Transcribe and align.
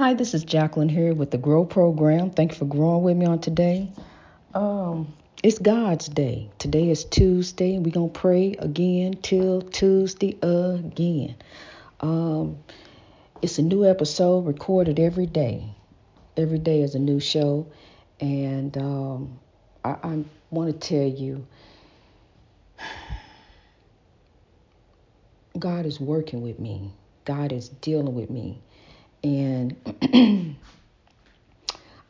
Hi, 0.00 0.14
this 0.14 0.32
is 0.32 0.44
Jacqueline 0.44 0.88
here 0.88 1.12
with 1.12 1.30
the 1.30 1.36
Grow 1.36 1.66
Program. 1.66 2.30
Thank 2.30 2.52
you 2.52 2.56
for 2.56 2.64
growing 2.64 3.02
with 3.02 3.18
me 3.18 3.26
on 3.26 3.38
today. 3.38 3.92
Um, 4.54 5.12
it's 5.42 5.58
God's 5.58 6.08
day. 6.08 6.48
Today 6.58 6.88
is 6.88 7.04
Tuesday. 7.04 7.74
And 7.74 7.84
we're 7.84 7.92
going 7.92 8.10
to 8.10 8.18
pray 8.18 8.54
again 8.58 9.18
till 9.20 9.60
Tuesday 9.60 10.38
again. 10.40 11.36
Um, 12.00 12.56
it's 13.42 13.58
a 13.58 13.62
new 13.62 13.84
episode 13.84 14.46
recorded 14.46 14.98
every 14.98 15.26
day. 15.26 15.64
Every 16.34 16.58
day 16.58 16.80
is 16.80 16.94
a 16.94 16.98
new 16.98 17.20
show. 17.20 17.66
And 18.20 18.74
um, 18.78 19.38
I, 19.84 19.96
I 20.02 20.24
want 20.48 20.80
to 20.80 20.88
tell 20.88 21.06
you 21.06 21.46
God 25.58 25.84
is 25.84 26.00
working 26.00 26.40
with 26.40 26.58
me, 26.58 26.90
God 27.26 27.52
is 27.52 27.68
dealing 27.68 28.14
with 28.14 28.30
me. 28.30 28.62
And 29.22 29.76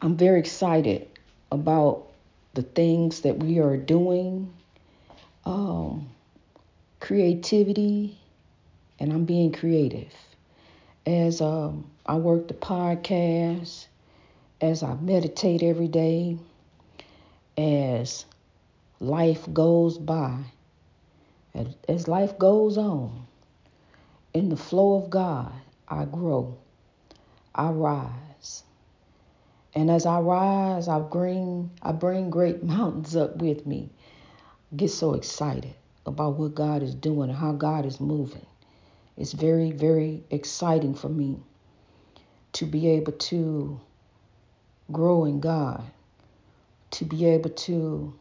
I'm 0.02 0.16
very 0.16 0.38
excited 0.38 1.08
about 1.50 2.06
the 2.54 2.62
things 2.62 3.22
that 3.22 3.38
we 3.38 3.58
are 3.58 3.76
doing, 3.76 4.52
um, 5.44 6.08
creativity, 7.00 8.18
and 8.98 9.12
I'm 9.12 9.24
being 9.24 9.52
creative. 9.52 10.12
As 11.06 11.40
um, 11.40 11.90
I 12.06 12.16
work 12.16 12.48
the 12.48 12.54
podcast, 12.54 13.86
as 14.60 14.82
I 14.82 14.94
meditate 14.94 15.62
every 15.62 15.88
day, 15.88 16.38
as 17.56 18.24
life 19.00 19.50
goes 19.52 19.98
by, 19.98 20.38
as 21.88 22.06
life 22.06 22.38
goes 22.38 22.78
on, 22.78 23.26
in 24.32 24.48
the 24.48 24.56
flow 24.56 25.02
of 25.02 25.10
God, 25.10 25.52
I 25.88 26.04
grow. 26.04 26.59
I 27.54 27.70
rise. 27.70 28.62
And 29.74 29.90
as 29.90 30.06
I 30.06 30.20
rise, 30.20 30.88
I 30.88 30.98
bring 30.98 31.70
I 31.82 31.92
bring 31.92 32.30
great 32.30 32.62
mountains 32.62 33.16
up 33.16 33.36
with 33.36 33.66
me. 33.66 33.90
Get 34.74 34.90
so 34.90 35.14
excited 35.14 35.74
about 36.06 36.38
what 36.38 36.54
God 36.54 36.82
is 36.82 36.94
doing 36.94 37.30
and 37.30 37.38
how 37.38 37.52
God 37.52 37.86
is 37.86 38.00
moving. 38.00 38.46
It's 39.16 39.32
very, 39.32 39.72
very 39.72 40.24
exciting 40.30 40.94
for 40.94 41.08
me 41.08 41.40
to 42.54 42.66
be 42.66 42.88
able 42.88 43.12
to 43.12 43.80
grow 44.90 45.24
in 45.24 45.40
God, 45.40 45.84
to 46.92 47.04
be 47.04 47.26
able 47.26 47.50
to 47.50 48.14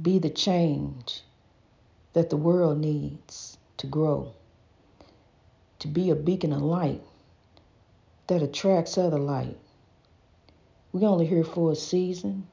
be 0.00 0.18
the 0.18 0.30
change 0.30 1.22
that 2.14 2.30
the 2.30 2.36
world 2.36 2.78
needs 2.78 3.58
to 3.76 3.86
grow, 3.86 4.34
to 5.78 5.88
be 5.88 6.10
a 6.10 6.14
beacon 6.14 6.52
of 6.52 6.62
light 6.62 7.02
that 8.28 8.42
attracts 8.42 8.96
other 8.96 9.18
light. 9.18 9.58
We 10.92 11.04
only 11.04 11.26
here 11.26 11.44
for 11.44 11.72
a 11.72 11.76
season. 11.76 12.46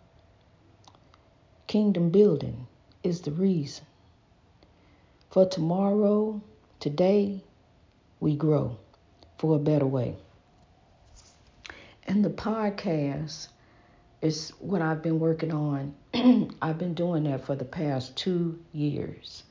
Kingdom 1.67 2.09
building 2.09 2.67
is 3.03 3.21
the 3.21 3.31
reason. 3.31 3.85
For 5.29 5.45
tomorrow, 5.45 6.41
today, 6.79 7.43
we 8.19 8.35
grow 8.35 8.77
for 9.37 9.55
a 9.55 9.59
better 9.59 9.85
way. 9.85 10.15
And 12.07 12.23
the 12.23 12.29
podcast 12.29 13.49
is 14.21 14.51
what 14.59 14.81
I've 14.81 15.01
been 15.01 15.19
working 15.19 15.51
on. 15.51 15.93
I've 16.61 16.77
been 16.77 16.93
doing 16.93 17.23
that 17.25 17.45
for 17.45 17.55
the 17.55 17.65
past 17.65 18.15
two 18.15 18.59
years. 18.71 19.43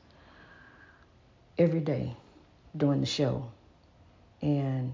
Every 1.57 1.81
day 1.81 2.15
doing 2.75 3.01
the 3.01 3.05
show. 3.05 3.51
And 4.41 4.91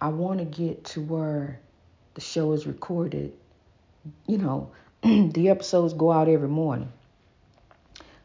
I 0.00 0.08
want 0.08 0.38
to 0.38 0.44
get 0.44 0.84
to 0.84 1.02
where 1.02 1.60
the 2.14 2.20
show 2.20 2.52
is 2.52 2.66
recorded. 2.66 3.32
You 4.26 4.38
know, 4.38 4.70
the 5.02 5.48
episodes 5.50 5.92
go 5.92 6.10
out 6.10 6.28
every 6.28 6.48
morning. 6.48 6.92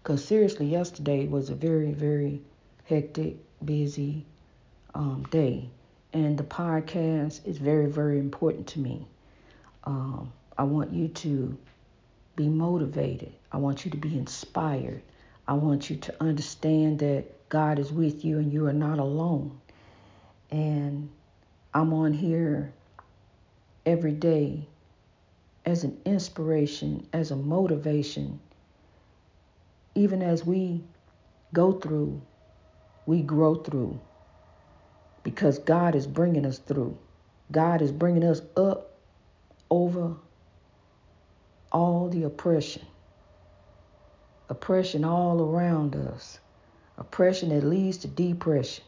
Because 0.02 0.24
seriously, 0.24 0.68
yesterday 0.68 1.28
was 1.28 1.50
a 1.50 1.56
very, 1.56 1.92
very 1.92 2.42
hectic, 2.86 3.38
busy 3.64 4.26
um, 4.94 5.26
day. 5.32 5.70
And 6.14 6.38
the 6.38 6.44
podcast 6.44 7.46
is 7.46 7.58
very, 7.58 7.88
very 7.88 8.20
important 8.20 8.68
to 8.68 8.80
me. 8.80 9.06
Um, 9.84 10.32
I 10.58 10.64
want 10.64 10.94
you 10.94 11.10
to 11.10 11.58
be 12.36 12.48
motivated. 12.48 13.34
I 13.52 13.58
want 13.58 13.84
you 13.84 13.92
to 13.92 13.98
be 13.98 14.18
inspired. 14.18 15.02
I 15.48 15.54
want 15.54 15.90
you 15.90 15.98
to 15.98 16.24
understand 16.24 17.00
that 17.00 17.50
God 17.50 17.80
is 17.80 17.92
with 17.92 18.24
you 18.24 18.40
and 18.40 18.52
you 18.52 18.66
are 18.66 18.74
not 18.74 19.00
alone. 19.00 19.60
And 20.52 21.10
I'm 21.76 21.94
on 21.94 22.14
here 22.14 22.74
every 23.86 24.14
day 24.14 24.66
as 25.66 25.84
an 25.84 26.00
inspiration, 26.06 27.06
as 27.12 27.32
a 27.32 27.36
motivation. 27.36 28.40
Even 29.94 30.22
as 30.22 30.46
we 30.46 30.86
go 31.54 31.74
through, 31.74 32.22
we 33.06 33.22
grow 33.22 33.56
through 33.56 34.00
because 35.24 35.60
God 35.60 35.96
is 35.96 36.08
bringing 36.08 36.46
us 36.46 36.60
through. 36.60 36.98
God 37.52 37.82
is 37.82 37.92
bringing 37.92 38.24
us 38.24 38.42
up 38.56 38.94
over 39.70 40.16
all 41.74 42.08
the 42.08 42.24
oppression. 42.24 42.84
Oppression 44.48 45.04
all 45.04 45.42
around 45.42 45.98
us. 45.98 46.40
Oppression 46.98 47.50
that 47.50 47.66
leads 47.66 47.98
to 47.98 48.08
depression. 48.08 48.86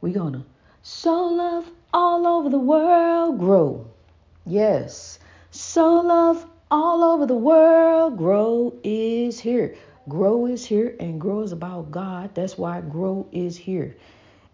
We're 0.00 0.12
going 0.12 0.32
to 0.32 0.44
Sow 0.88 1.26
love 1.26 1.68
all 1.92 2.28
over 2.28 2.48
the 2.48 2.60
world, 2.60 3.40
grow. 3.40 3.90
Yes, 4.46 5.18
sow 5.50 6.00
love 6.00 6.46
all 6.70 7.02
over 7.02 7.26
the 7.26 7.34
world, 7.34 8.16
grow 8.16 8.72
is 8.84 9.40
here. 9.40 9.74
Grow 10.08 10.46
is 10.46 10.64
here, 10.64 10.94
and 11.00 11.20
grow 11.20 11.40
is 11.40 11.50
about 11.50 11.90
God. 11.90 12.36
That's 12.36 12.56
why 12.56 12.80
grow 12.82 13.26
is 13.32 13.56
here. 13.56 13.96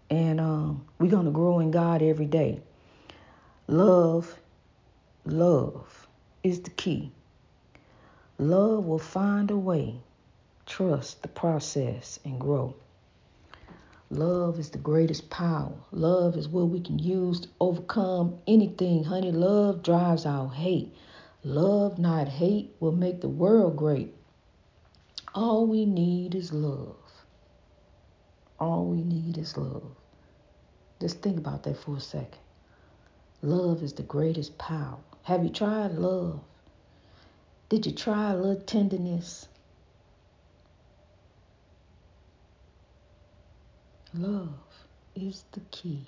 And 0.08 0.40
um, 0.40 0.86
we're 0.98 1.10
going 1.10 1.26
to 1.26 1.32
grow 1.32 1.58
in 1.58 1.70
God 1.70 2.00
every 2.00 2.24
day. 2.24 2.62
Love, 3.66 4.34
love 5.26 6.08
is 6.42 6.62
the 6.62 6.70
key. 6.70 7.12
Love 8.38 8.86
will 8.86 8.98
find 8.98 9.50
a 9.50 9.58
way. 9.58 9.96
Trust 10.64 11.20
the 11.20 11.28
process 11.28 12.18
and 12.24 12.40
grow. 12.40 12.74
Love 14.12 14.58
is 14.58 14.68
the 14.68 14.78
greatest 14.78 15.30
power. 15.30 15.72
Love 15.90 16.36
is 16.36 16.46
what 16.46 16.68
we 16.68 16.78
can 16.78 16.98
use 16.98 17.40
to 17.40 17.48
overcome 17.58 18.38
anything. 18.46 19.02
Honey, 19.04 19.32
love 19.32 19.82
drives 19.82 20.26
out 20.26 20.48
hate. 20.48 20.94
Love, 21.44 21.98
not 21.98 22.28
hate, 22.28 22.76
will 22.78 22.92
make 22.92 23.22
the 23.22 23.28
world 23.28 23.74
great. 23.74 24.14
All 25.34 25.66
we 25.66 25.86
need 25.86 26.34
is 26.34 26.52
love. 26.52 26.98
All 28.60 28.84
we 28.84 29.02
need 29.02 29.38
is 29.38 29.56
love. 29.56 29.96
Just 31.00 31.22
think 31.22 31.38
about 31.38 31.62
that 31.62 31.78
for 31.78 31.96
a 31.96 32.00
second. 32.00 32.42
Love 33.40 33.82
is 33.82 33.94
the 33.94 34.02
greatest 34.02 34.58
power. 34.58 34.98
Have 35.22 35.42
you 35.42 35.48
tried 35.48 35.92
love? 35.92 36.38
Did 37.70 37.86
you 37.86 37.92
try 37.92 38.32
a 38.32 38.36
little 38.36 38.62
tenderness? 38.62 39.48
Love 44.14 44.58
is 45.14 45.44
the 45.52 45.60
key. 45.70 46.04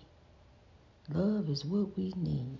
Love 1.10 1.48
is 1.48 1.64
what 1.64 1.96
we 1.96 2.12
need. 2.18 2.58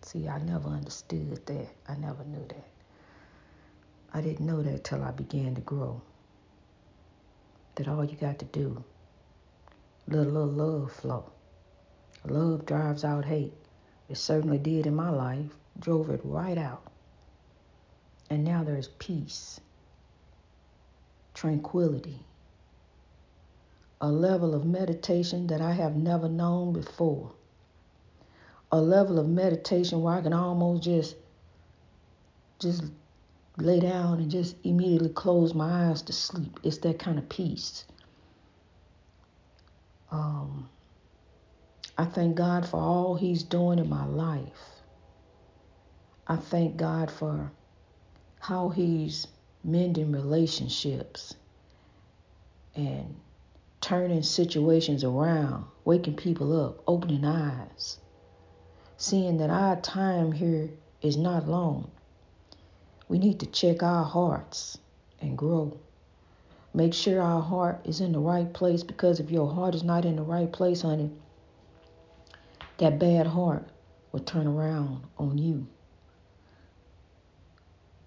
See, 0.00 0.26
I 0.26 0.38
never 0.38 0.70
understood 0.70 1.44
that. 1.44 1.68
I 1.86 1.94
never 1.96 2.24
knew 2.24 2.46
that. 2.48 2.68
I 4.14 4.22
didn't 4.22 4.46
know 4.46 4.62
that 4.62 4.82
till 4.82 5.04
I 5.04 5.10
began 5.10 5.54
to 5.56 5.60
grow. 5.60 6.00
That 7.74 7.86
all 7.86 8.02
you 8.02 8.16
got 8.16 8.38
to 8.38 8.46
do, 8.46 8.82
let 10.08 10.26
a 10.26 10.30
little 10.30 10.48
love 10.48 10.90
flow. 10.90 11.30
Love 12.24 12.64
drives 12.64 13.04
out 13.04 13.26
hate. 13.26 13.52
It 14.08 14.16
certainly 14.16 14.58
did 14.58 14.86
in 14.86 14.94
my 14.94 15.10
life, 15.10 15.54
drove 15.80 16.08
it 16.08 16.22
right 16.24 16.56
out. 16.56 16.90
And 18.30 18.42
now 18.42 18.64
there's 18.64 18.88
peace, 18.88 19.60
tranquility, 21.34 22.20
a 24.02 24.08
level 24.10 24.52
of 24.52 24.66
meditation 24.66 25.46
that 25.46 25.60
I 25.60 25.72
have 25.72 25.94
never 25.96 26.28
known 26.28 26.72
before. 26.72 27.32
A 28.72 28.80
level 28.80 29.18
of 29.20 29.28
meditation 29.28 30.02
where 30.02 30.14
I 30.14 30.20
can 30.20 30.32
almost 30.32 30.82
just 30.82 31.14
just 32.58 32.84
lay 33.58 33.78
down 33.78 34.18
and 34.18 34.30
just 34.30 34.56
immediately 34.64 35.08
close 35.08 35.54
my 35.54 35.88
eyes 35.88 36.02
to 36.02 36.12
sleep. 36.12 36.58
It's 36.64 36.78
that 36.78 36.98
kind 36.98 37.18
of 37.18 37.28
peace. 37.28 37.84
Um, 40.10 40.68
I 41.96 42.04
thank 42.04 42.36
God 42.36 42.66
for 42.68 42.78
all 42.78 43.14
He's 43.14 43.44
doing 43.44 43.78
in 43.78 43.88
my 43.88 44.04
life. 44.04 44.82
I 46.26 46.36
thank 46.36 46.76
God 46.76 47.10
for 47.10 47.52
how 48.40 48.70
He's 48.70 49.28
mending 49.62 50.10
relationships 50.12 51.34
and 52.74 53.14
turning 53.82 54.22
situations 54.22 55.02
around, 55.02 55.64
waking 55.84 56.14
people 56.14 56.64
up, 56.64 56.80
opening 56.86 57.24
eyes, 57.24 57.98
seeing 58.96 59.38
that 59.38 59.50
our 59.50 59.74
time 59.80 60.30
here 60.30 60.70
is 61.02 61.16
not 61.16 61.48
long. 61.48 61.90
We 63.08 63.18
need 63.18 63.40
to 63.40 63.46
check 63.46 63.82
our 63.82 64.04
hearts 64.04 64.78
and 65.20 65.36
grow. 65.36 65.76
Make 66.72 66.94
sure 66.94 67.20
our 67.20 67.42
heart 67.42 67.80
is 67.84 68.00
in 68.00 68.12
the 68.12 68.20
right 68.20 68.50
place 68.50 68.84
because 68.84 69.18
if 69.18 69.32
your 69.32 69.52
heart 69.52 69.74
is 69.74 69.82
not 69.82 70.04
in 70.04 70.14
the 70.14 70.22
right 70.22 70.50
place, 70.50 70.82
honey, 70.82 71.10
that 72.78 73.00
bad 73.00 73.26
heart 73.26 73.68
will 74.12 74.20
turn 74.20 74.46
around 74.46 75.02
on 75.18 75.38
you. 75.38 75.66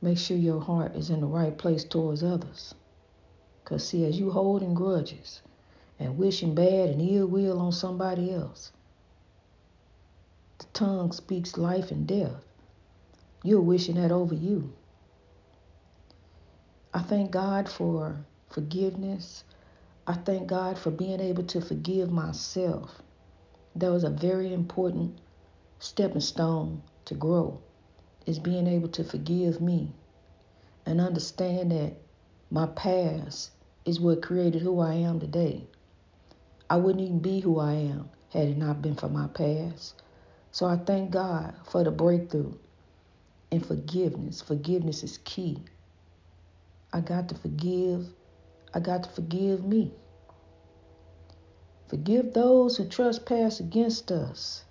Make 0.02 0.18
sure 0.18 0.38
your 0.38 0.62
heart 0.62 0.96
is 0.96 1.10
in 1.10 1.20
the 1.20 1.28
right 1.28 1.56
place 1.56 1.84
towards 1.84 2.24
others. 2.24 2.74
Because, 3.64 3.86
see, 3.88 4.06
as 4.06 4.18
you 4.18 4.32
holding 4.32 4.74
grudges 4.74 5.42
and 6.00 6.18
wishing 6.18 6.56
bad 6.56 6.90
and 6.90 7.02
ill 7.02 7.28
will 7.28 7.60
on 7.60 7.72
somebody 7.72 8.34
else, 8.34 8.72
the 10.58 10.66
tongue 10.74 11.12
speaks 11.12 11.58
life 11.58 11.92
and 11.92 12.08
death. 12.08 12.44
You're 13.44 13.62
wishing 13.62 13.96
that 13.96 14.12
over 14.12 14.36
you. 14.36 14.74
I 16.94 17.00
thank 17.00 17.32
God 17.32 17.70
for 17.70 18.26
forgiveness. 18.50 19.44
I 20.08 20.14
thank 20.14 20.48
God 20.48 20.78
for 20.78 20.92
being 20.92 21.20
able 21.20 21.44
to 21.44 21.62
forgive 21.62 22.12
myself. 22.12 23.02
That 23.76 23.92
was 23.92 24.04
a 24.04 24.10
very 24.10 24.54
important 24.54 25.20
stepping 25.80 26.22
stone 26.22 26.82
to 27.06 27.14
grow, 27.14 27.60
is 28.26 28.40
being 28.40 28.68
able 28.68 28.88
to 28.90 29.04
forgive 29.04 29.62
me 29.62 29.94
and 30.86 31.02
understand 31.02 31.72
that 31.72 31.94
my 32.50 32.68
past 32.68 33.52
is 33.86 34.00
what 34.00 34.22
created 34.22 34.62
who 34.62 34.80
I 34.80 34.94
am 34.94 35.20
today. 35.20 35.68
I 36.70 36.78
wouldn't 36.78 37.04
even 37.04 37.20
be 37.20 37.40
who 37.42 37.60
I 37.60 37.74
am 37.74 38.10
had 38.32 38.50
it 38.50 38.58
not 38.58 38.82
been 38.82 38.96
for 38.96 39.10
my 39.10 39.28
past. 39.28 40.02
So 40.52 40.66
I 40.66 40.78
thank 40.78 41.12
God 41.12 41.56
for 41.70 41.84
the 41.84 41.92
breakthrough 41.92 42.54
and 43.52 43.66
forgiveness. 43.66 44.42
Forgiveness 44.42 45.04
is 45.04 45.20
key. 45.20 45.60
I 46.94 47.02
got 47.02 47.30
to 47.30 47.36
forgive. 47.36 48.08
I 48.74 48.80
got 48.80 49.04
to 49.04 49.10
forgive 49.10 49.66
me. 49.66 49.94
Forgive 51.90 52.34
those 52.34 52.78
who 52.78 52.88
trespass 52.90 53.60
against 53.60 54.12
us 54.12 54.66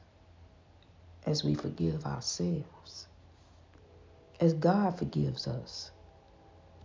as 1.26 1.44
we 1.44 1.54
forgive 1.54 2.04
ourselves, 2.06 3.08
as 4.40 4.54
God 4.54 4.98
forgives 4.98 5.46
us. 5.46 5.92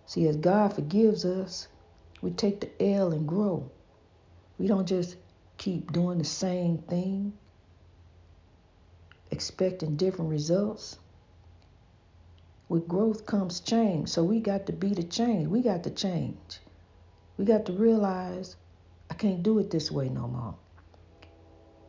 See, 0.05 0.27
as 0.27 0.37
God 0.37 0.73
forgives 0.73 1.25
us, 1.25 1.67
we 2.21 2.31
take 2.31 2.61
the 2.61 2.83
L 2.83 3.11
and 3.13 3.27
grow. 3.27 3.71
We 4.59 4.67
don't 4.67 4.85
just 4.85 5.15
keep 5.57 5.91
doing 5.93 6.17
the 6.17 6.25
same 6.25 6.79
thing, 6.79 7.33
expecting 9.31 9.95
different 9.95 10.29
results. 10.29 10.99
With 12.67 12.87
growth 12.87 13.25
comes 13.25 13.61
change. 13.61 14.09
So 14.09 14.23
we 14.23 14.41
got 14.41 14.67
to 14.67 14.73
be 14.73 14.93
the 14.93 15.03
change. 15.03 15.47
We 15.47 15.61
got 15.61 15.83
to 15.85 15.89
change. 15.89 16.59
We 17.37 17.45
got 17.45 17.65
to 17.65 17.73
realize 17.73 18.57
I 19.09 19.13
can't 19.13 19.41
do 19.41 19.59
it 19.59 19.71
this 19.71 19.89
way 19.89 20.09
no 20.09 20.27
more. 20.27 20.55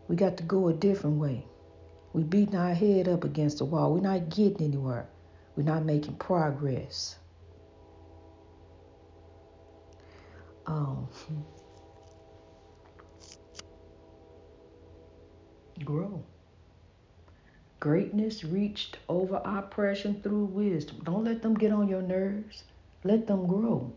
We 0.09 0.15
got 0.17 0.37
to 0.39 0.45
go 0.45 0.69
a 0.69 0.73
different 0.73 1.19
way. 1.19 1.45
We're 2.13 2.23
beating 2.23 2.57
our 2.57 2.73
head 2.73 3.09
up 3.09 3.25
against 3.25 3.59
the 3.59 3.65
wall. 3.65 3.93
We're 3.93 4.01
not 4.01 4.31
getting 4.31 4.63
anywhere. 4.63 5.09
We're 5.57 5.65
not 5.65 5.85
making 5.85 6.17
progress. 6.17 7.17
Um, 10.67 11.09
grow. 15.85 16.23
Greatness 17.81 18.45
reached 18.45 18.99
over 19.09 19.41
oppression 19.45 20.21
through 20.23 20.45
wisdom. 20.45 21.01
Don't 21.05 21.25
let 21.25 21.43
them 21.43 21.55
get 21.55 21.73
on 21.73 21.89
your 21.89 22.03
nerves. 22.03 22.65
Let 23.05 23.27
them 23.27 23.47
grow. 23.47 23.93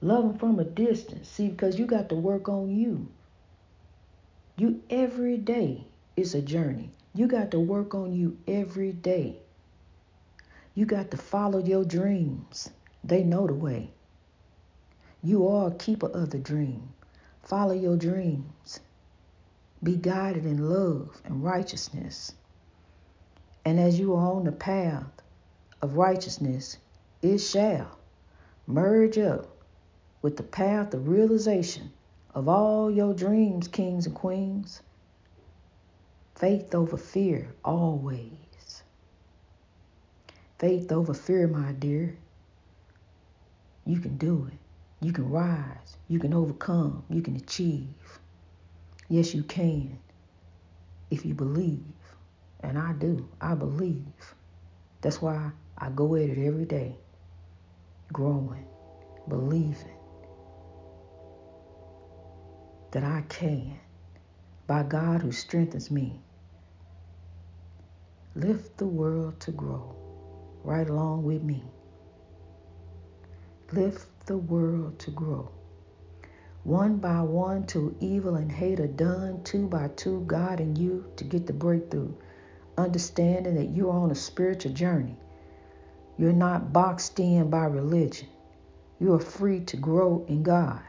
Love 0.00 0.24
them 0.24 0.38
from 0.38 0.58
a 0.58 0.64
distance. 0.64 1.28
See, 1.28 1.48
because 1.48 1.78
you 1.78 1.86
got 1.86 2.08
to 2.08 2.14
work 2.14 2.48
on 2.48 2.74
you. 2.74 3.08
You 4.56 4.82
every 4.90 5.36
day 5.36 5.86
is 6.16 6.34
a 6.34 6.42
journey. 6.42 6.90
You 7.14 7.26
got 7.26 7.50
to 7.50 7.60
work 7.60 7.94
on 7.94 8.12
you 8.12 8.38
every 8.48 8.92
day. 8.92 9.36
You 10.74 10.86
got 10.86 11.10
to 11.10 11.16
follow 11.16 11.62
your 11.62 11.84
dreams. 11.84 12.70
They 13.04 13.22
know 13.22 13.46
the 13.46 13.54
way. 13.54 13.90
You 15.22 15.46
are 15.46 15.68
a 15.68 15.74
keeper 15.74 16.08
of 16.08 16.30
the 16.30 16.38
dream. 16.38 16.88
Follow 17.42 17.74
your 17.74 17.96
dreams. 17.96 18.80
Be 19.82 19.96
guided 19.96 20.46
in 20.46 20.68
love 20.68 21.20
and 21.24 21.42
righteousness. 21.42 22.32
And 23.64 23.80
as 23.80 23.98
you 23.98 24.14
are 24.14 24.32
on 24.32 24.44
the 24.44 24.52
path 24.52 25.22
of 25.80 25.96
righteousness, 25.96 26.78
it 27.20 27.38
shall 27.38 27.98
merge 28.66 29.18
up 29.18 29.48
with 30.20 30.36
the 30.36 30.42
path 30.42 30.94
of 30.94 31.08
realization 31.08 31.90
of 32.34 32.48
all 32.48 32.90
your 32.90 33.12
dreams, 33.12 33.68
kings 33.68 34.06
and 34.06 34.14
queens. 34.14 34.82
Faith 36.36 36.74
over 36.74 36.96
fear, 36.96 37.54
always. 37.64 38.82
Faith 40.58 40.92
over 40.92 41.12
fear, 41.12 41.46
my 41.48 41.72
dear. 41.72 42.16
You 43.84 43.98
can 43.98 44.16
do 44.16 44.48
it. 44.50 44.58
You 45.04 45.12
can 45.12 45.28
rise. 45.28 45.96
You 46.08 46.20
can 46.20 46.32
overcome. 46.32 47.04
You 47.10 47.20
can 47.20 47.34
achieve. 47.36 48.20
Yes, 49.12 49.34
you 49.34 49.42
can. 49.42 49.98
If 51.10 51.26
you 51.26 51.34
believe. 51.34 51.84
And 52.60 52.78
I 52.78 52.94
do. 52.94 53.28
I 53.42 53.54
believe. 53.54 54.34
That's 55.02 55.20
why 55.20 55.50
I 55.76 55.90
go 55.90 56.14
at 56.14 56.30
it 56.30 56.38
every 56.42 56.64
day. 56.64 56.96
Growing. 58.10 58.64
Believing 59.28 59.98
that 62.92 63.04
I 63.04 63.22
can 63.28 63.78
by 64.66 64.82
God 64.82 65.20
who 65.20 65.30
strengthens 65.30 65.90
me. 65.90 66.18
Lift 68.34 68.78
the 68.78 68.86
world 68.86 69.38
to 69.40 69.50
grow 69.50 69.94
right 70.64 70.88
along 70.88 71.24
with 71.24 71.42
me. 71.42 71.62
Lift 73.72 74.24
the 74.24 74.38
world 74.38 74.98
to 75.00 75.10
grow. 75.10 75.50
One 76.64 76.98
by 76.98 77.22
one, 77.22 77.66
till 77.66 77.92
evil 77.98 78.36
and 78.36 78.52
hate 78.52 78.78
are 78.78 78.86
done, 78.86 79.42
two 79.42 79.66
by 79.66 79.88
two, 79.88 80.20
God 80.28 80.60
and 80.60 80.78
you 80.78 81.04
to 81.16 81.24
get 81.24 81.48
the 81.48 81.52
breakthrough. 81.52 82.12
Understanding 82.78 83.56
that 83.56 83.70
you're 83.70 83.90
on 83.90 84.12
a 84.12 84.14
spiritual 84.14 84.72
journey. 84.72 85.16
You're 86.16 86.32
not 86.32 86.72
boxed 86.72 87.18
in 87.18 87.50
by 87.50 87.64
religion. 87.64 88.28
You 89.00 89.12
are 89.14 89.18
free 89.18 89.58
to 89.64 89.76
grow 89.76 90.24
in 90.28 90.44
God. 90.44 90.80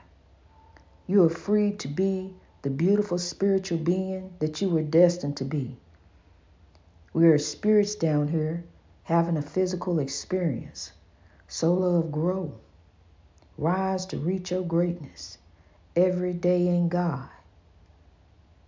You 1.07 1.23
are 1.23 1.29
free 1.29 1.71
to 1.77 1.87
be 1.87 2.35
the 2.61 2.69
beautiful 2.69 3.17
spiritual 3.17 3.79
being 3.79 4.31
that 4.37 4.61
you 4.61 4.69
were 4.69 4.83
destined 4.83 5.37
to 5.37 5.45
be. 5.45 5.75
We 7.13 7.25
are 7.25 7.39
spirits 7.39 7.95
down 7.95 8.27
here 8.27 8.63
having 9.01 9.37
a 9.37 9.41
physical 9.41 9.97
experience. 9.97 10.91
So 11.47 11.73
love 11.73 12.11
grow. 12.11 12.53
Rise 13.57 14.05
to 14.07 14.19
reach 14.19 14.51
your 14.51 14.61
greatness 14.61 15.39
every 15.95 16.33
day 16.33 16.67
in 16.67 16.89
God. 16.89 17.29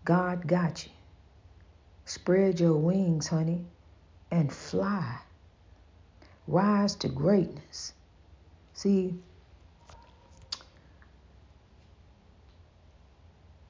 God 0.03 0.47
got 0.47 0.85
you. 0.85 0.91
Spread 2.05 2.59
your 2.59 2.75
wings, 2.75 3.27
honey, 3.27 3.65
and 4.29 4.53
fly. 4.53 5.17
Rise 6.47 6.95
to 6.97 7.07
greatness. 7.07 7.93
See, 8.73 9.15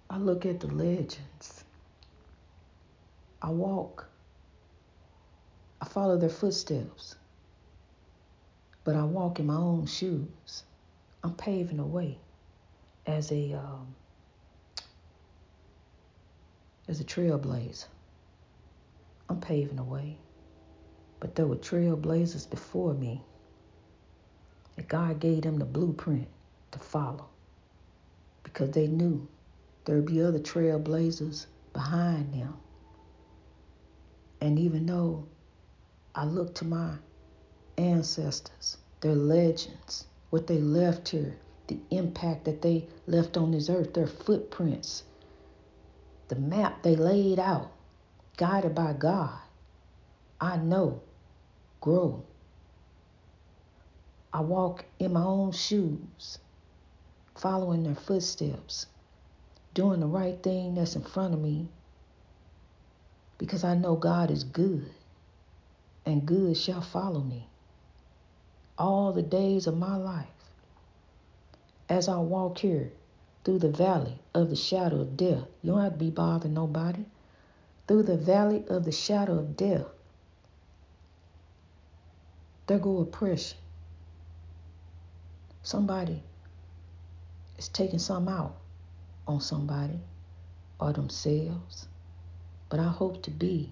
I 0.10 0.18
look 0.18 0.46
at 0.46 0.60
the 0.60 0.68
legends. 0.68 1.64
I 3.42 3.50
walk. 3.50 4.10
I 5.80 5.86
follow 5.86 6.18
their 6.18 6.30
footsteps. 6.30 7.16
But 8.84 8.96
I 8.96 9.04
walk 9.04 9.40
in 9.40 9.46
my 9.46 9.56
own 9.56 9.86
shoes. 9.86 10.64
I'm 11.24 11.34
paving 11.34 11.78
the 11.78 11.84
way 11.84 12.20
as 13.08 13.32
a 13.32 13.54
um, 13.54 13.96
as 16.88 17.00
a 17.00 17.04
trailblazer. 17.04 17.86
I'm 19.30 19.40
paving 19.40 19.78
the 19.78 19.84
way. 19.84 20.18
But 21.20 21.36
there 21.36 21.48
were 21.48 21.56
trailblazers 21.56 22.50
before 22.50 22.94
me. 22.94 23.22
And 24.78 24.88
God 24.88 25.20
gave 25.20 25.42
them 25.42 25.58
the 25.58 25.66
blueprint 25.66 26.28
to 26.72 26.80
follow. 26.80 27.28
Because 28.44 28.72
they 28.72 28.88
knew 28.88 29.28
there'd 29.86 30.06
be 30.06 30.22
other 30.22 30.40
trailblazers 30.40 31.48
behind 31.74 32.34
them. 32.34 32.54
And 34.42 34.60
even 34.60 34.86
though 34.86 35.26
I 36.14 36.26
look 36.26 36.54
to 36.56 36.66
my 36.66 36.96
ancestors, 37.78 38.78
their 39.02 39.16
legends, 39.16 40.06
what 40.30 40.46
they 40.46 40.60
left 40.60 41.10
here 41.10 41.38
the 41.68 41.80
impact 41.90 42.46
that 42.46 42.62
they 42.62 42.88
left 43.08 43.38
on 43.38 43.52
this 43.52 43.70
earth, 43.70 43.94
their 43.94 44.08
footprints, 44.08 45.04
the 46.28 46.36
map 46.36 46.84
they 46.84 46.96
laid 46.96 47.40
out, 47.40 47.72
guided 48.38 48.76
by 48.76 48.94
God. 48.94 49.40
I 50.40 50.58
know, 50.58 51.02
grow. 51.82 52.24
I 54.34 54.42
walk 54.42 54.86
in 55.00 55.14
my 55.14 55.24
own 55.24 55.52
shoes, 55.54 56.40
following 57.36 57.84
their 57.84 57.96
footsteps, 57.96 58.88
doing 59.74 60.02
the 60.02 60.08
right 60.08 60.42
thing 60.44 60.76
that's 60.76 60.96
in 60.96 61.04
front 61.04 61.34
of 61.34 61.40
me, 61.40 61.68
because 63.38 63.64
I 63.64 63.76
know 63.76 63.96
God 63.96 64.30
is 64.30 64.44
good, 64.44 64.92
and 66.06 66.26
good 66.26 66.58
shall 66.58 66.82
follow 66.82 67.22
me 67.22 67.48
all 68.78 69.14
the 69.14 69.22
days 69.22 69.68
of 69.68 69.78
my 69.78 69.96
life. 69.96 70.28
As 71.88 72.08
I 72.08 72.18
walk 72.18 72.60
here 72.60 72.92
through 73.44 73.60
the 73.60 73.72
valley 73.72 74.20
of 74.34 74.50
the 74.50 74.56
shadow 74.56 75.02
of 75.02 75.16
death, 75.16 75.46
you 75.62 75.72
don't 75.72 75.82
have 75.82 75.94
to 75.94 76.00
be 76.00 76.10
bothering 76.10 76.54
nobody. 76.54 77.06
Through 77.88 78.04
the 78.04 78.18
valley 78.18 78.66
of 78.68 78.86
the 78.86 78.92
shadow 78.92 79.38
of 79.38 79.56
death, 79.56 79.86
there 82.66 82.80
go 82.80 83.00
oppression. 83.00 83.60
Somebody 85.62 86.24
is 87.58 87.70
taking 87.70 88.00
some 88.00 88.28
out 88.28 88.56
on 89.28 89.40
somebody 89.40 90.00
or 90.80 90.94
themselves. 90.94 91.88
But 92.70 92.80
I 92.80 92.88
hope 92.90 93.22
to 93.24 93.32
be 93.32 93.72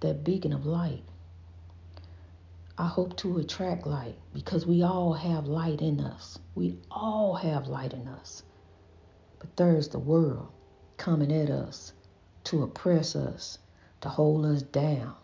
that 0.00 0.24
beacon 0.24 0.52
of 0.52 0.64
light 0.64 1.04
I 2.78 2.86
hope 2.86 3.16
to 3.18 3.38
attract 3.38 3.86
light 3.86 4.16
because 4.32 4.66
we 4.66 4.82
all 4.82 5.12
have 5.12 5.46
light 5.46 5.82
in 5.82 6.00
us. 6.00 6.38
We 6.54 6.78
all 6.90 7.34
have 7.34 7.66
light 7.66 7.92
in 7.92 8.08
us. 8.08 8.42
But 9.38 9.56
there's 9.56 9.88
the 9.88 9.98
world 9.98 10.48
coming 10.96 11.32
at 11.32 11.50
us 11.50 11.92
to 12.44 12.62
oppress 12.62 13.14
us, 13.14 13.58
to 14.00 14.08
hold 14.08 14.46
us 14.46 14.62
down. 14.62 15.14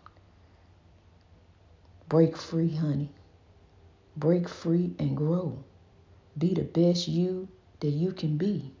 Break 2.07 2.37
free, 2.37 2.75
honey. 2.75 3.11
Break 4.15 4.47
free 4.47 4.93
and 4.99 5.17
grow. 5.17 5.63
Be 6.37 6.53
the 6.53 6.63
best 6.63 7.07
you 7.07 7.47
that 7.79 7.89
you 7.89 8.11
can 8.11 8.37
be. 8.37 8.73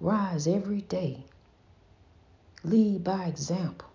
Rise 0.00 0.46
every 0.46 0.80
day. 0.80 1.24
Lead 2.64 3.04
by 3.04 3.26
example. 3.26 3.91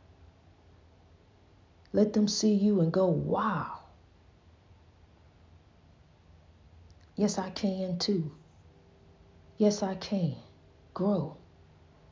Let 1.94 2.14
them 2.14 2.28
see 2.28 2.54
you 2.54 2.82
and 2.82 2.92
go, 2.92 3.08
wow. 3.08 3.80
Yes, 7.16 7.38
I 7.38 7.50
can 7.50 7.98
too. 7.98 8.32
Yes, 9.58 9.82
I 9.82 9.96
can. 9.96 10.36
Grow. 10.94 11.38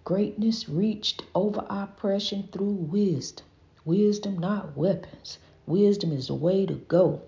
Greatness 0.03 0.69
reached 0.69 1.23
over 1.33 1.65
oppression 1.69 2.49
through 2.51 2.73
wisdom. 2.73 3.45
Wisdom, 3.85 4.39
not 4.39 4.75
weapons. 4.75 5.37
Wisdom 5.67 6.11
is 6.11 6.27
the 6.27 6.35
way 6.35 6.65
to 6.65 6.73
go. 6.73 7.21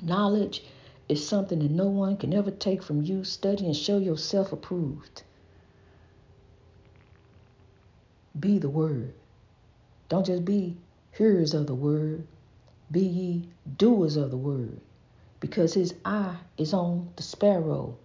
Knowledge 0.00 0.64
is 1.08 1.26
something 1.26 1.58
that 1.58 1.70
no 1.70 1.86
one 1.88 2.16
can 2.16 2.32
ever 2.32 2.50
take 2.50 2.82
from 2.82 3.02
you. 3.02 3.24
Study 3.24 3.66
and 3.66 3.76
show 3.76 3.98
yourself 3.98 4.52
approved. 4.52 5.22
Be 8.38 8.58
the 8.58 8.70
word. 8.70 9.14
Don't 10.08 10.26
just 10.26 10.44
be 10.44 10.76
hearers 11.12 11.54
of 11.54 11.66
the 11.66 11.74
word, 11.74 12.26
be 12.90 13.00
ye 13.00 13.48
doers 13.76 14.16
of 14.16 14.30
the 14.30 14.36
word, 14.36 14.80
because 15.40 15.74
his 15.74 15.94
eye 16.04 16.36
is 16.56 16.74
on 16.74 17.10
the 17.16 17.22
sparrow, 17.22 17.96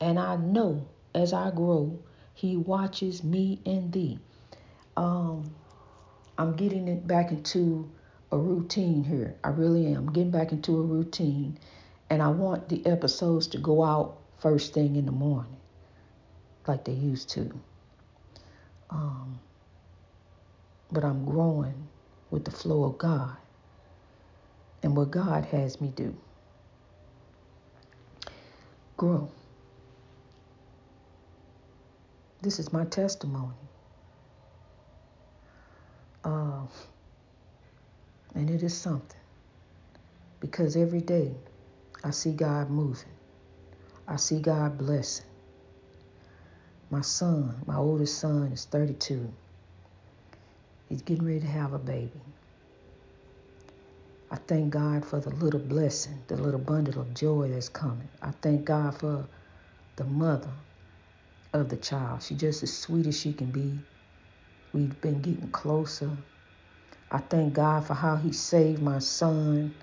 and 0.00 0.18
I 0.18 0.36
know 0.36 0.86
as 1.14 1.32
I 1.32 1.50
grow, 1.50 1.98
he 2.34 2.56
watches 2.56 3.22
me 3.22 3.60
and 3.64 3.92
thee. 3.92 4.18
Um, 4.96 5.54
I'm 6.36 6.54
getting 6.54 6.88
it 6.88 7.06
back 7.06 7.30
into 7.30 7.90
a 8.32 8.36
routine 8.36 9.04
here. 9.04 9.36
I 9.44 9.48
really 9.48 9.86
am. 9.86 10.08
I'm 10.08 10.12
getting 10.12 10.30
back 10.30 10.52
into 10.52 10.76
a 10.78 10.82
routine, 10.82 11.58
and 12.10 12.20
I 12.22 12.28
want 12.28 12.68
the 12.68 12.84
episodes 12.86 13.46
to 13.48 13.58
go 13.58 13.82
out 13.82 14.18
first 14.38 14.74
thing 14.74 14.96
in 14.96 15.06
the 15.06 15.12
morning, 15.12 15.56
like 16.66 16.84
they 16.84 16.92
used 16.92 17.30
to. 17.30 17.50
Um, 18.90 19.38
but 20.92 21.04
I'm 21.04 21.24
growing 21.24 21.88
with 22.34 22.44
the 22.44 22.50
flow 22.50 22.82
of 22.82 22.98
God 22.98 23.36
and 24.82 24.96
what 24.96 25.12
God 25.12 25.44
has 25.44 25.80
me 25.80 25.92
do. 25.94 26.16
Grow. 28.96 29.30
This 32.42 32.58
is 32.58 32.72
my 32.72 32.86
testimony. 32.86 33.54
Uh, 36.24 36.66
and 38.34 38.50
it 38.50 38.64
is 38.64 38.76
something. 38.76 39.20
Because 40.40 40.76
every 40.76 41.02
day 41.02 41.30
I 42.02 42.10
see 42.10 42.32
God 42.32 42.68
moving, 42.68 43.14
I 44.08 44.16
see 44.16 44.40
God 44.40 44.76
blessing. 44.76 45.26
My 46.90 47.00
son, 47.02 47.54
my 47.64 47.76
oldest 47.76 48.18
son, 48.18 48.50
is 48.52 48.64
32. 48.64 49.32
He's 50.94 51.02
getting 51.02 51.26
ready 51.26 51.40
to 51.40 51.46
have 51.48 51.72
a 51.72 51.78
baby. 51.80 52.22
I 54.30 54.36
thank 54.36 54.70
God 54.70 55.04
for 55.04 55.18
the 55.18 55.30
little 55.30 55.58
blessing, 55.58 56.22
the 56.28 56.36
little 56.36 56.60
bundle 56.60 57.00
of 57.00 57.14
joy 57.14 57.48
that's 57.48 57.68
coming. 57.68 58.08
I 58.22 58.30
thank 58.30 58.64
God 58.64 58.96
for 58.96 59.26
the 59.96 60.04
mother 60.04 60.52
of 61.52 61.68
the 61.68 61.76
child. 61.76 62.22
She's 62.22 62.38
just 62.38 62.62
as 62.62 62.72
sweet 62.72 63.08
as 63.08 63.18
she 63.18 63.32
can 63.32 63.50
be. 63.50 63.80
We've 64.72 65.00
been 65.00 65.20
getting 65.20 65.50
closer. 65.50 66.16
I 67.10 67.18
thank 67.18 67.54
God 67.54 67.84
for 67.88 67.94
how 67.94 68.14
He 68.14 68.30
saved 68.30 68.80
my 68.80 69.00
son 69.00 69.74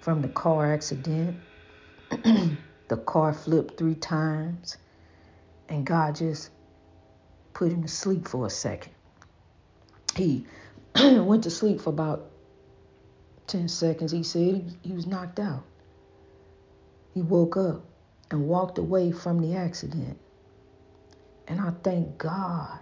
from 0.00 0.20
the 0.20 0.28
car 0.30 0.74
accident. 0.74 1.38
the 2.10 2.96
car 3.06 3.32
flipped 3.34 3.78
three 3.78 3.94
times, 3.94 4.78
and 5.68 5.86
God 5.86 6.16
just 6.16 6.50
put 7.54 7.70
him 7.70 7.82
to 7.82 7.88
sleep 7.88 8.26
for 8.26 8.46
a 8.46 8.50
second. 8.50 8.94
He 10.20 10.44
went 11.18 11.44
to 11.44 11.50
sleep 11.50 11.80
for 11.80 11.88
about 11.88 12.30
10 13.46 13.68
seconds. 13.68 14.12
He 14.12 14.22
said 14.22 14.76
he 14.82 14.92
was 14.92 15.06
knocked 15.06 15.40
out. 15.40 15.64
He 17.14 17.22
woke 17.22 17.56
up 17.56 17.82
and 18.30 18.46
walked 18.46 18.76
away 18.76 19.12
from 19.12 19.40
the 19.40 19.56
accident. 19.56 20.18
And 21.48 21.58
I 21.58 21.70
thank 21.82 22.18
God. 22.18 22.80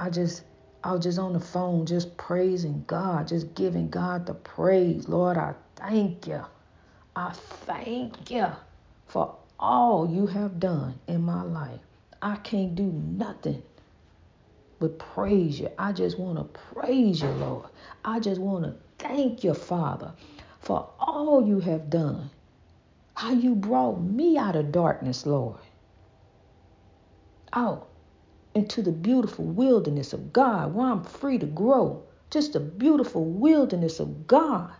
I 0.00 0.10
just 0.10 0.42
I 0.82 0.92
was 0.92 1.04
just 1.04 1.20
on 1.20 1.32
the 1.32 1.40
phone 1.40 1.86
just 1.86 2.16
praising 2.16 2.82
God, 2.88 3.28
just 3.28 3.54
giving 3.54 3.88
God 3.88 4.26
the 4.26 4.34
praise. 4.34 5.08
Lord, 5.08 5.36
I 5.36 5.54
thank 5.76 6.26
you. 6.26 6.44
I 7.14 7.30
thank 7.34 8.32
you 8.32 8.46
for 9.06 9.36
all 9.60 10.10
you 10.10 10.26
have 10.26 10.58
done 10.58 10.98
in 11.06 11.22
my 11.22 11.42
life. 11.42 11.80
I 12.20 12.34
can't 12.36 12.74
do 12.74 12.82
nothing 12.82 13.62
but 14.78 14.98
praise 14.98 15.60
you. 15.60 15.70
I 15.78 15.92
just 15.92 16.18
want 16.18 16.38
to 16.38 16.60
praise 16.74 17.22
you, 17.22 17.28
Lord. 17.30 17.70
I 18.04 18.20
just 18.20 18.40
want 18.40 18.64
to 18.64 18.76
thank 18.98 19.44
you, 19.44 19.54
Father, 19.54 20.14
for 20.60 20.90
all 20.98 21.46
you 21.46 21.60
have 21.60 21.90
done. 21.90 22.30
How 23.14 23.32
you 23.32 23.54
brought 23.54 24.00
me 24.02 24.38
out 24.38 24.56
of 24.56 24.72
darkness, 24.72 25.26
Lord. 25.26 25.60
Out 27.52 27.88
into 28.54 28.82
the 28.82 28.92
beautiful 28.92 29.44
wilderness 29.46 30.12
of 30.12 30.32
God 30.32 30.74
where 30.74 30.88
I'm 30.88 31.04
free 31.04 31.38
to 31.38 31.46
grow. 31.46 32.04
Just 32.30 32.54
the 32.54 32.60
beautiful 32.60 33.24
wilderness 33.24 34.00
of 34.00 34.26
God. 34.26 34.72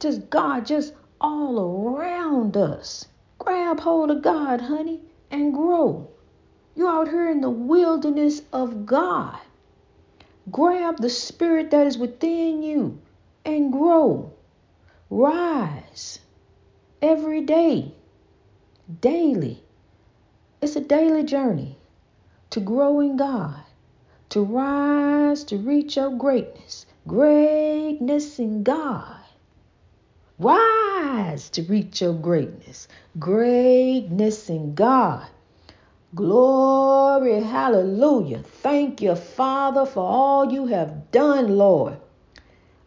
Just 0.00 0.30
God, 0.30 0.66
just 0.66 0.94
all 1.20 1.60
around 1.60 2.56
us. 2.56 3.06
Grab 3.38 3.80
hold 3.80 4.10
of 4.10 4.22
God, 4.22 4.60
honey, 4.60 5.02
and 5.30 5.54
grow. 5.54 6.15
You're 6.76 6.90
out 6.90 7.08
here 7.08 7.30
in 7.30 7.40
the 7.40 7.50
wilderness 7.50 8.42
of 8.52 8.84
God. 8.84 9.38
Grab 10.50 10.98
the 10.98 11.08
spirit 11.08 11.70
that 11.70 11.86
is 11.86 11.96
within 11.96 12.62
you 12.62 13.00
and 13.46 13.72
grow. 13.72 14.32
Rise 15.08 16.18
every 17.00 17.40
day, 17.40 17.94
daily. 19.00 19.64
It's 20.60 20.76
a 20.76 20.80
daily 20.82 21.24
journey 21.24 21.78
to 22.50 22.60
grow 22.60 23.00
in 23.00 23.16
God, 23.16 23.62
to 24.30 24.42
rise, 24.42 25.44
to 25.44 25.56
reach 25.56 25.96
your 25.96 26.10
greatness, 26.10 26.84
greatness 27.08 28.38
in 28.38 28.62
God. 28.62 29.16
Rise 30.38 31.48
to 31.50 31.62
reach 31.62 32.02
your 32.02 32.12
greatness, 32.12 32.86
greatness 33.18 34.50
in 34.50 34.74
God. 34.74 35.26
Glory, 36.16 37.42
hallelujah. 37.42 38.38
Thank 38.38 39.02
you, 39.02 39.14
Father, 39.14 39.84
for 39.84 40.00
all 40.00 40.50
you 40.50 40.64
have 40.68 41.10
done, 41.10 41.58
Lord. 41.58 41.98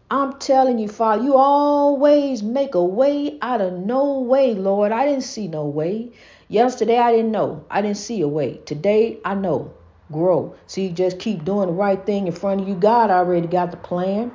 I'm 0.10 0.40
telling 0.40 0.80
you, 0.80 0.88
Father, 0.88 1.24
you 1.24 1.36
always 1.36 2.42
make 2.42 2.74
a 2.74 2.84
way 2.84 3.38
out 3.44 3.62
of 3.62 3.74
no 3.74 4.22
way, 4.22 4.56
Lord. 4.56 4.92
I 4.92 5.06
didn't 5.06 5.26
see 5.26 5.48
no 5.48 5.66
way. 5.68 6.12
Yesterday, 6.48 6.98
I 6.98 7.12
didn't 7.12 7.32
know. 7.32 7.66
I 7.70 7.84
didn't 7.84 7.98
see 7.98 8.20
a 8.22 8.28
way. 8.28 8.62
Today, 8.66 9.20
I 9.24 9.36
know. 9.36 9.76
Grow. 10.12 10.56
See, 10.66 10.90
just 10.90 11.20
keep 11.20 11.46
doing 11.46 11.68
the 11.68 11.74
right 11.74 12.04
thing 12.04 12.26
in 12.26 12.34
front 12.34 12.62
of 12.62 12.68
you. 12.68 12.74
God 12.74 13.12
already 13.12 13.46
got 13.46 13.70
the 13.70 13.78
plan. 13.78 14.32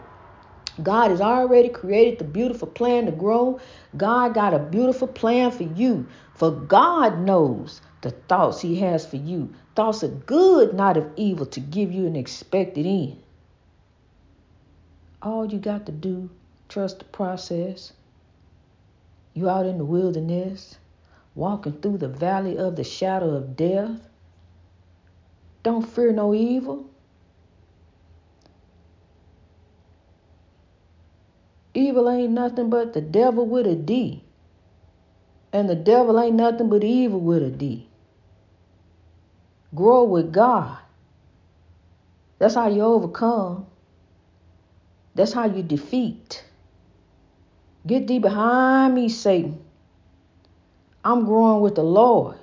God 0.82 1.10
has 1.10 1.20
already 1.20 1.68
created 1.68 2.20
the 2.20 2.24
beautiful 2.24 2.68
plan 2.68 3.06
to 3.06 3.12
grow. 3.12 3.60
God 3.96 4.34
got 4.34 4.54
a 4.54 4.60
beautiful 4.60 5.08
plan 5.08 5.50
for 5.50 5.64
you. 5.64 6.06
For 6.34 6.52
God 6.52 7.18
knows 7.20 7.80
the 8.04 8.10
thoughts 8.12 8.60
He 8.60 8.76
has 8.76 9.04
for 9.04 9.16
you. 9.16 9.52
Thoughts 9.74 10.04
of 10.04 10.26
good, 10.26 10.74
not 10.74 10.96
of 10.96 11.10
evil, 11.16 11.46
to 11.46 11.58
give 11.58 11.90
you 11.90 12.06
an 12.06 12.14
expected 12.14 12.86
end. 12.86 13.20
All 15.22 15.46
you 15.46 15.58
got 15.58 15.86
to 15.86 15.92
do, 15.92 16.30
trust 16.68 16.98
the 16.98 17.06
process. 17.06 17.94
You 19.32 19.48
out 19.48 19.66
in 19.66 19.78
the 19.78 19.84
wilderness, 19.84 20.76
walking 21.34 21.80
through 21.80 21.98
the 21.98 22.08
valley 22.08 22.58
of 22.58 22.76
the 22.76 22.84
shadow 22.84 23.30
of 23.30 23.56
death. 23.56 23.98
Don't 25.62 25.88
fear 25.88 26.12
no 26.12 26.34
evil. 26.34 26.90
Evil 31.72 32.08
ain't 32.10 32.32
nothing 32.32 32.68
but 32.68 32.92
the 32.92 33.00
devil 33.00 33.46
with 33.46 33.66
a 33.66 33.74
D. 33.74 34.22
And 35.54 35.70
the 35.70 35.74
devil 35.74 36.20
ain't 36.20 36.36
nothing 36.36 36.68
but 36.68 36.84
evil 36.84 37.18
with 37.18 37.42
a 37.42 37.50
D. 37.50 37.88
Grow 39.74 40.04
with 40.04 40.32
God. 40.32 40.78
That's 42.38 42.54
how 42.54 42.68
you 42.68 42.82
overcome. 42.82 43.66
That's 45.14 45.32
how 45.32 45.46
you 45.46 45.62
defeat. 45.62 46.44
Get 47.86 48.06
thee 48.06 48.18
behind 48.18 48.94
me, 48.94 49.08
Satan. 49.08 49.62
I'm 51.04 51.24
growing 51.24 51.62
with 51.62 51.74
the 51.74 51.82
Lord. 51.82 52.36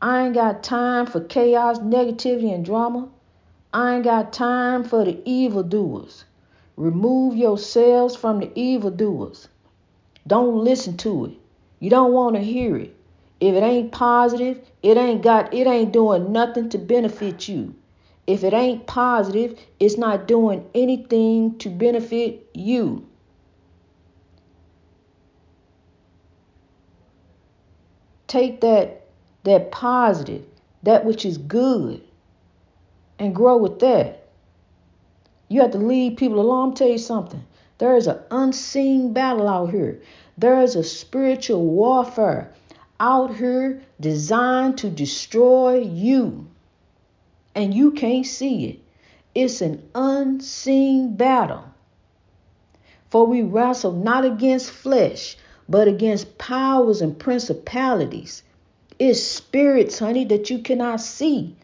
I 0.00 0.26
ain't 0.26 0.34
got 0.34 0.62
time 0.62 1.06
for 1.06 1.20
chaos, 1.20 1.78
negativity, 1.78 2.54
and 2.54 2.64
drama. 2.64 3.08
I 3.72 3.96
ain't 3.96 4.04
got 4.04 4.32
time 4.32 4.84
for 4.84 5.04
the 5.04 5.20
evildoers. 5.28 6.24
Remove 6.76 7.36
yourselves 7.36 8.16
from 8.16 8.40
the 8.40 8.50
evildoers. 8.58 9.48
Don't 10.26 10.64
listen 10.64 10.96
to 10.98 11.26
it. 11.26 11.32
You 11.80 11.90
don't 11.90 12.12
want 12.12 12.36
to 12.36 12.42
hear 12.42 12.76
it. 12.76 12.95
If 13.38 13.54
it 13.54 13.62
ain't 13.62 13.92
positive, 13.92 14.60
it 14.82 14.96
ain't 14.96 15.22
got 15.22 15.52
it 15.52 15.66
ain't 15.66 15.92
doing 15.92 16.32
nothing 16.32 16.70
to 16.70 16.78
benefit 16.78 17.48
you. 17.48 17.74
If 18.26 18.42
it 18.42 18.54
ain't 18.54 18.86
positive, 18.86 19.58
it's 19.78 19.98
not 19.98 20.26
doing 20.26 20.68
anything 20.74 21.58
to 21.58 21.68
benefit 21.68 22.48
you. 22.54 23.06
Take 28.26 28.62
that 28.62 29.06
that 29.44 29.70
positive, 29.70 30.44
that 30.82 31.04
which 31.04 31.24
is 31.24 31.38
good, 31.38 32.02
and 33.18 33.34
grow 33.34 33.58
with 33.58 33.78
that. 33.80 34.28
You 35.48 35.60
have 35.60 35.70
to 35.72 35.78
lead 35.78 36.16
people 36.16 36.40
along. 36.40 36.74
Tell 36.74 36.88
you 36.88 36.98
something. 36.98 37.44
There 37.78 37.96
is 37.96 38.06
an 38.06 38.18
unseen 38.30 39.12
battle 39.12 39.46
out 39.46 39.70
here. 39.70 40.00
There 40.38 40.60
is 40.62 40.74
a 40.74 40.82
spiritual 40.82 41.64
warfare 41.64 42.52
out 42.98 43.36
here 43.36 43.82
designed 44.00 44.78
to 44.78 44.90
destroy 44.90 45.80
you. 45.80 46.48
And 47.54 47.74
you 47.74 47.92
can't 47.92 48.26
see 48.26 48.66
it. 48.66 48.80
It's 49.34 49.60
an 49.60 49.88
unseen 49.94 51.16
battle. 51.16 51.64
For 53.10 53.26
we 53.26 53.42
wrestle 53.42 53.92
not 53.92 54.24
against 54.24 54.70
flesh, 54.70 55.36
but 55.68 55.88
against 55.88 56.38
powers 56.38 57.00
and 57.00 57.18
principalities. 57.18 58.42
It's 58.98 59.22
spirits, 59.22 59.98
honey, 59.98 60.24
that 60.26 60.50
you 60.50 60.60
cannot 60.60 61.00
see. 61.00 61.56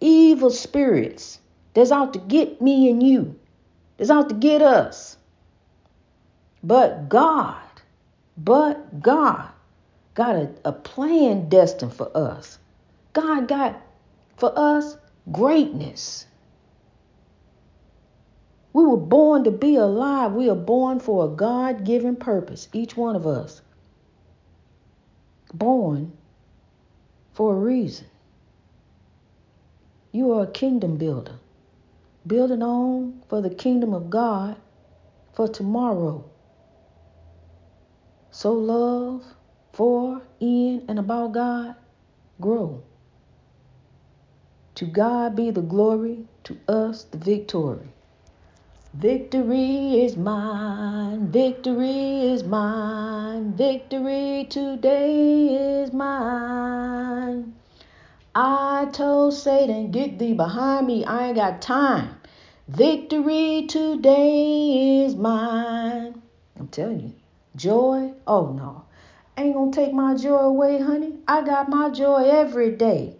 Evil 0.00 0.50
spirits 0.50 1.40
that's 1.74 1.90
out 1.90 2.12
to 2.12 2.18
get 2.20 2.60
me 2.60 2.90
and 2.90 3.02
you, 3.02 3.36
that's 3.96 4.10
out 4.10 4.28
to 4.28 4.34
get 4.34 4.62
us. 4.62 5.16
But 6.62 7.08
God, 7.08 7.62
but 8.36 9.00
God 9.02 9.50
got 10.18 10.34
a, 10.34 10.50
a 10.64 10.72
plan 10.72 11.48
destined 11.48 11.94
for 11.94 12.10
us. 12.12 12.58
God 13.12 13.46
got 13.46 13.80
for 14.36 14.52
us 14.58 14.96
greatness. 15.30 16.26
We 18.72 18.84
were 18.84 18.96
born 18.96 19.44
to 19.44 19.52
be 19.52 19.76
alive. 19.76 20.32
We 20.32 20.50
are 20.50 20.56
born 20.56 20.98
for 20.98 21.24
a 21.24 21.28
God 21.28 21.84
given 21.84 22.16
purpose, 22.16 22.66
each 22.72 22.96
one 22.96 23.14
of 23.14 23.28
us. 23.28 23.62
Born 25.54 26.12
for 27.34 27.54
a 27.54 27.58
reason. 27.58 28.08
You 30.10 30.32
are 30.32 30.42
a 30.42 30.50
kingdom 30.50 30.96
builder, 30.96 31.38
building 32.26 32.64
on 32.64 33.22
for 33.28 33.40
the 33.40 33.50
kingdom 33.50 33.94
of 33.94 34.10
God 34.10 34.56
for 35.32 35.46
tomorrow. 35.46 36.28
So 38.32 38.52
love 38.52 39.22
for, 39.78 40.20
in, 40.40 40.84
and 40.88 40.98
about 40.98 41.30
God, 41.30 41.76
grow. 42.40 42.82
To 44.74 44.86
God 44.86 45.36
be 45.36 45.52
the 45.52 45.62
glory, 45.62 46.24
to 46.42 46.58
us 46.66 47.04
the 47.04 47.16
victory. 47.16 47.86
Victory 48.94 50.00
is 50.00 50.16
mine, 50.16 51.30
victory 51.30 52.22
is 52.22 52.42
mine, 52.42 53.52
victory 53.52 54.48
today 54.50 55.82
is 55.82 55.92
mine. 55.92 57.54
I 58.34 58.88
told 58.92 59.32
Satan, 59.32 59.92
get 59.92 60.18
thee 60.18 60.32
behind 60.32 60.88
me, 60.88 61.04
I 61.04 61.28
ain't 61.28 61.36
got 61.36 61.62
time. 61.62 62.16
Victory 62.66 63.66
today 63.68 65.04
is 65.04 65.14
mine. 65.14 66.20
I'm 66.58 66.66
telling 66.66 67.00
you, 67.00 67.12
joy, 67.54 68.12
oh 68.26 68.52
no, 68.52 68.87
ain't 69.42 69.54
gonna 69.54 69.72
take 69.72 69.92
my 69.92 70.14
joy 70.14 70.38
away, 70.38 70.80
honey. 70.80 71.14
I 71.26 71.42
got 71.42 71.68
my 71.68 71.90
joy 71.90 72.28
every 72.28 72.72
day. 72.72 73.16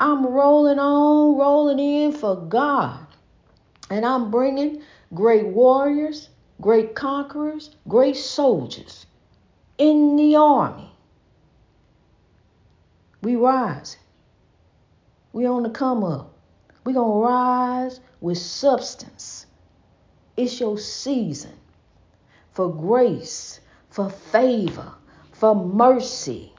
I'm 0.00 0.26
rolling 0.26 0.78
on, 0.78 1.38
rolling 1.38 1.78
in 1.78 2.12
for 2.12 2.36
God. 2.36 3.06
And 3.90 4.04
I'm 4.04 4.30
bringing 4.30 4.82
great 5.14 5.46
warriors, 5.46 6.28
great 6.60 6.94
conquerors, 6.94 7.76
great 7.86 8.16
soldiers 8.16 9.06
in 9.78 10.16
the 10.16 10.36
army. 10.36 10.90
We 13.22 13.36
rise. 13.36 13.96
We 15.32 15.46
on 15.46 15.62
the 15.62 15.70
come 15.70 16.02
up. 16.02 16.36
We 16.84 16.92
gonna 16.92 17.20
rise 17.20 18.00
with 18.20 18.38
substance. 18.38 19.46
It's 20.36 20.58
your 20.58 20.78
season 20.78 21.52
for 22.52 22.72
grace, 22.72 23.60
for 23.90 24.10
favor, 24.10 24.92
for 25.42 25.56
mercy. 25.56 26.52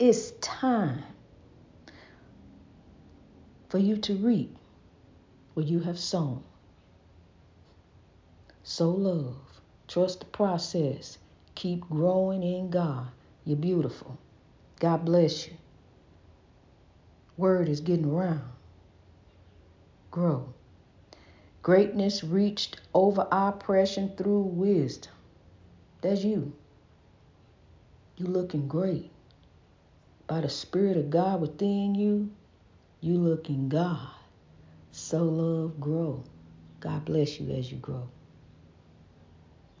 It's 0.00 0.32
time 0.40 1.04
for 3.68 3.78
you 3.78 3.98
to 3.98 4.16
reap 4.16 4.56
what 5.54 5.68
you 5.68 5.78
have 5.78 5.96
sown. 5.96 6.42
So 8.64 8.90
love. 8.90 9.36
Trust 9.86 10.18
the 10.18 10.26
process. 10.26 11.18
Keep 11.54 11.88
growing 11.88 12.42
in 12.42 12.68
God. 12.70 13.06
You're 13.44 13.56
beautiful. 13.56 14.18
God 14.80 15.04
bless 15.04 15.46
you. 15.46 15.52
Word 17.36 17.68
is 17.68 17.80
getting 17.80 18.10
around. 18.10 18.50
Grow. 20.10 20.52
Greatness 21.62 22.24
reached 22.24 22.80
over 22.92 23.28
oppression 23.30 24.16
through 24.16 24.42
wisdom. 24.42 25.12
That's 26.00 26.24
you. 26.24 26.54
You 28.22 28.28
looking 28.28 28.68
great. 28.68 29.10
By 30.28 30.42
the 30.42 30.48
Spirit 30.48 30.96
of 30.96 31.10
God 31.10 31.40
within 31.40 31.96
you, 31.96 32.30
you 33.00 33.14
looking 33.14 33.68
God. 33.68 34.10
So 34.92 35.24
love 35.24 35.80
grow. 35.80 36.22
God 36.78 37.04
bless 37.04 37.40
you 37.40 37.50
as 37.50 37.72
you 37.72 37.78
grow. 37.78 38.08